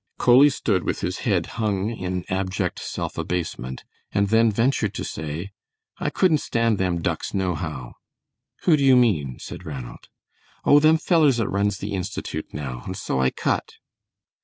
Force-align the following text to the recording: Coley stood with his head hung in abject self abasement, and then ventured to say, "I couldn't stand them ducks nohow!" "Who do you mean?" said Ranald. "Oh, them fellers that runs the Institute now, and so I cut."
Coley 0.17 0.49
stood 0.49 0.83
with 0.83 1.01
his 1.01 1.19
head 1.29 1.45
hung 1.61 1.91
in 1.91 2.25
abject 2.27 2.79
self 2.79 3.19
abasement, 3.19 3.83
and 4.11 4.29
then 4.29 4.51
ventured 4.51 4.95
to 4.95 5.03
say, 5.03 5.51
"I 5.99 6.09
couldn't 6.09 6.39
stand 6.39 6.79
them 6.79 7.03
ducks 7.03 7.35
nohow!" 7.35 7.93
"Who 8.63 8.75
do 8.77 8.83
you 8.83 8.95
mean?" 8.95 9.37
said 9.37 9.63
Ranald. 9.63 10.09
"Oh, 10.65 10.79
them 10.79 10.97
fellers 10.97 11.37
that 11.37 11.49
runs 11.49 11.77
the 11.77 11.93
Institute 11.93 12.51
now, 12.51 12.81
and 12.87 12.97
so 12.97 13.21
I 13.21 13.29
cut." 13.29 13.73